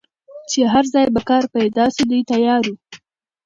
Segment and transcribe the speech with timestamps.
[0.49, 2.75] چي هر ځای به کار پیدا سو دی تیار وو